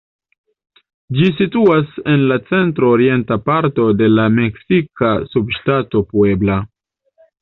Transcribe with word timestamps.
Ĝi 1.17 1.27
situas 1.41 1.91
en 2.15 2.23
la 2.31 2.37
centro-orienta 2.47 3.37
parto 3.49 3.85
de 4.01 4.07
la 4.15 4.25
meksika 4.39 5.13
subŝtato 5.35 6.03
Puebla. 6.13 6.57